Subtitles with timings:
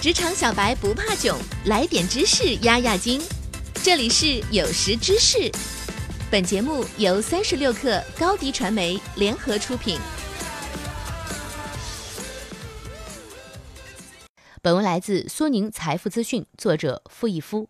[0.00, 3.20] 职场小白不怕囧，来点知识压压惊。
[3.82, 5.50] 这里是有识知识，
[6.30, 9.98] 本节目由三十六克高低传媒联合出品。
[14.62, 17.68] 本文来自苏宁财富资讯，作者付一夫。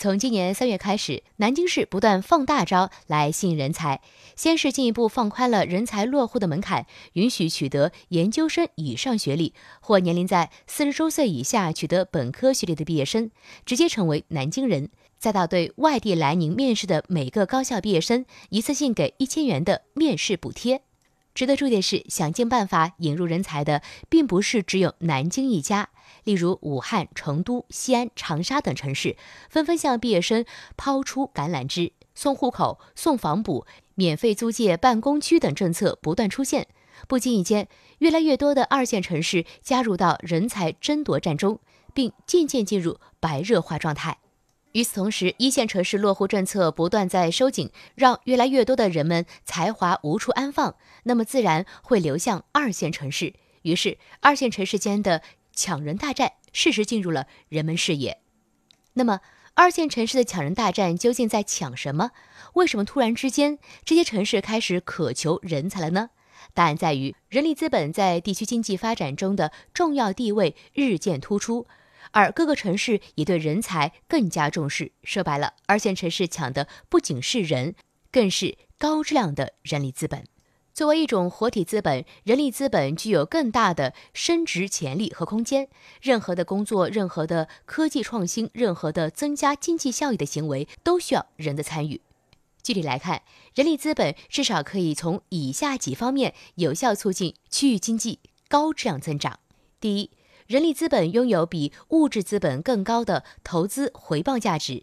[0.00, 4.00] 从今年三月开始，南京市不断放大招来吸引人才。
[4.34, 13.30] 先是进一步放宽了人才落户的门槛，允许取得研究生以上学历或年龄在四十周岁以下取得本科学历的毕业生
[13.66, 14.88] 直接成为南京人。
[15.18, 20.80] 再到对外地来宁面试的每个高校毕业生一次性给一千元的面试补贴。
[21.34, 25.88] 值得注意的是，想尽办法引入人才的，并不是只有南京一家。
[26.24, 29.16] 例如，武汉、成都、西安、长沙等城市
[29.48, 30.44] 纷纷向毕业生
[30.76, 36.66] 抛出橄榄枝，送户口、送房补、免费租借办公区等政策不断出现。
[37.08, 37.68] 不经意间，
[38.00, 41.60] 越来越多的二线城市加入到人才争夺战中，
[41.94, 44.18] 并渐渐进入白热化状态。
[44.72, 53.34] 与此同时，一线城市落户政策不断在收紧，让越来越多的人们才华无处安放，那么自然会流向二线城市。
[53.62, 58.18] 于是，二线城市间的抢人大战适时进入了人们视野。
[58.92, 59.20] 那么，
[59.54, 62.12] 二线城市的抢人大战究竟在抢什么？
[62.54, 66.10] 为什么突然之间这些城市开始渴求人才了呢？
[66.54, 71.66] 答案在于人力资本在地区经济发展中的重要地位日渐突出，
[72.12, 74.92] 而各个城市也对人才更加重视。
[75.02, 77.74] 说白了，二线城市抢的不仅是人，
[78.10, 80.24] 更是高质量的人力资本。
[80.72, 85.68] 作为一种活体资本，人力资本具有更大的升值潜力和空间。
[86.00, 92.00] 任何的工作、任何的科技创新、任何的增加经济效益的行为，都需要人的参与。
[92.62, 93.22] 具体来看，
[93.54, 99.40] 人力资本至少可以从以下几方面有效促进区域经济高质量增长。
[99.80, 100.10] 第一，
[100.50, 104.82] 人力资本拥有比物质资本更高的投资回报价值。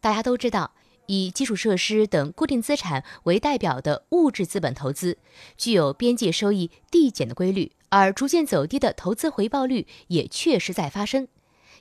[0.00, 0.72] 大家都知道。
[1.06, 5.18] 以基础设施等固定资产为代表的物质资本投资，
[5.58, 11.28] 具有边际收益递减的规律，而逐渐走低的投资回报率也确实在发生。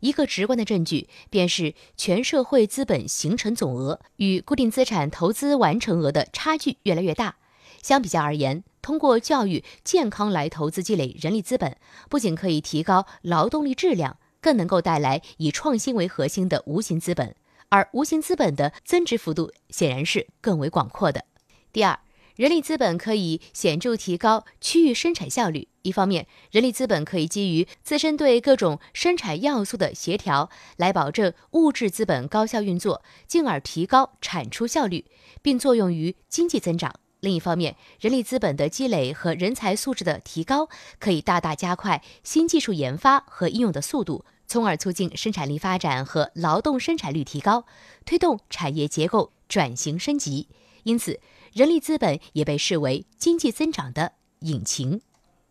[0.00, 7.36] 一个直观的证据便是全社会资本形成总额与固定资产投资完成额的差距越来越大。
[7.82, 11.76] 相比较而言，通过教育、健康来投资积累人力资本，
[12.08, 17.34] 不仅可以提高劳动力质量，更能够带来以创新为核心的无形资本。
[17.68, 21.24] 而无形资本的增值幅度显然是更为广阔的。
[21.72, 22.00] 第二，
[22.34, 25.68] 人力资本可以显著提高区域生产效率。
[25.82, 35.06] 一方面，人力资本可以基于自身对各种生产要素的协调，来保证物质资本高效运作，进而提高产出效率，
[35.40, 36.92] 并作用于经济增长。
[37.20, 44.24] 另一方面，人力资本的积累和人才素质的提高，可以大大加快新技术研发和应用的速度。
[44.46, 47.66] 从而促进生产力发展和劳动生产率提高，
[48.04, 50.48] 推动产业结构转型升级。
[50.82, 51.20] 因此，
[51.52, 55.02] 人力资本也被视为经济增长的引擎。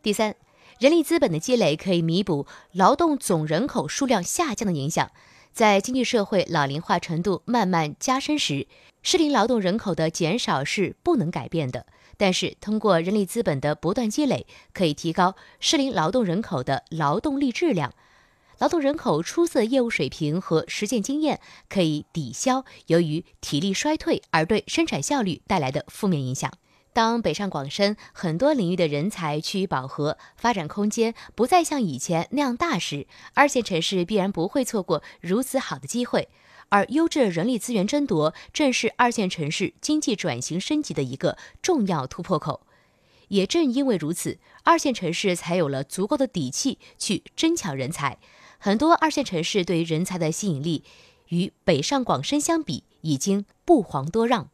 [0.00, 0.36] 第三，
[0.78, 5.10] 人力资本的积累可以弥补劳动总人口数量下降的影响。
[5.54, 8.66] 在经济社会老龄化程度慢慢加深时，
[9.02, 11.86] 适龄劳动人口的减少是不能改变的。
[12.16, 17.94] 但是，通过人力资本的不断积累，可以提高适龄劳动人口的劳动力质量。
[18.58, 26.50] 劳动人口出色业务水平和实践经验，可以抵消由于体力衰退而对生产效率带来的负面影响。
[26.94, 36.28] 当北上广深很多领域的人才趋于饱和，发展空间不再像以前那样大时，二线城市必然不会错过如此好的机会。
[36.68, 42.64] 而优质人力资源争夺，正是二线城市经济转型升级的一个重要突破口。
[43.26, 48.18] 也正因为如此，二线城市才有了足够的底气去争抢人才。
[48.58, 50.84] 很多二线城市对于人才的吸引力，
[51.30, 54.50] 与北上广深相比，已经不遑多让。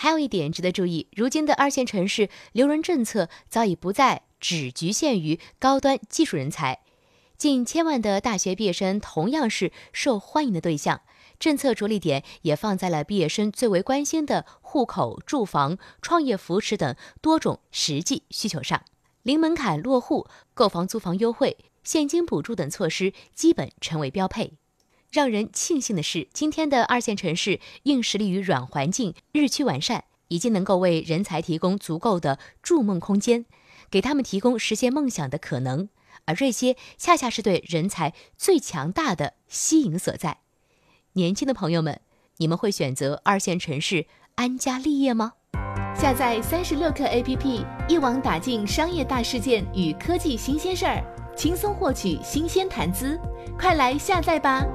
[0.00, 6.78] 还有一点值得注意，如今的二线城市留人政策早已不再只局限于高端技术人才，
[7.36, 11.00] 近千万的大学毕业生同样是受欢迎的对象。
[11.40, 18.84] 政策着力点也放在了毕业生最为关心的户口、住房、创业扶持等多种实际需求上，
[19.24, 21.56] 零门槛落户、购房租房优惠。
[21.82, 24.52] 现金补助等措施基本成为标配。
[25.10, 33.46] 让人庆幸的是，今天的二线城市硬实力与软环境日趋完善，已经能够为人才提供足够的筑梦空间，
[33.90, 35.88] 给他们提供实现梦想的可能。
[36.26, 40.40] 而这些恰恰是对人才最强大的吸引所在。
[41.14, 42.02] 年轻的朋友们，
[42.36, 45.32] 你们会选择二线城市安家立业吗？
[45.94, 51.02] 下载三十六课 APP，一网打尽商业大事件与科技新鲜事儿。
[51.34, 53.18] 轻松获取新鲜谈资，
[53.58, 54.66] 快来下载吧！